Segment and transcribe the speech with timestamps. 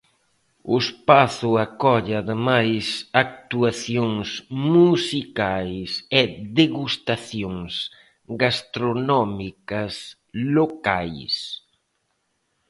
[0.73, 2.85] O espazo acolle, ademais,
[3.25, 4.27] actuacións
[4.75, 5.89] musicais
[6.19, 6.21] e
[6.59, 7.73] degustacións
[8.41, 9.93] gastronómicas
[10.55, 11.33] locais.